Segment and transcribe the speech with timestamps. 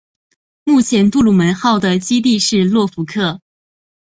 [0.63, 3.39] 目前杜鲁门号的基地是诺福克。